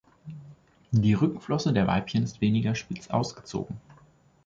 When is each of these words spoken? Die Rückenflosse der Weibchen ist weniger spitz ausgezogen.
Die 0.89 1.13
Rückenflosse 1.13 1.73
der 1.73 1.85
Weibchen 1.85 2.23
ist 2.23 2.41
weniger 2.41 2.73
spitz 2.73 3.11
ausgezogen. 3.11 3.79